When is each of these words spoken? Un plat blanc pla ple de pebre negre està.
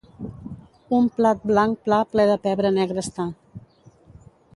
Un 0.99 1.09
plat 1.19 1.43
blanc 1.51 1.83
pla 1.87 1.99
ple 2.13 2.25
de 2.31 2.39
pebre 2.47 2.73
negre 2.79 3.01
està. 3.03 3.27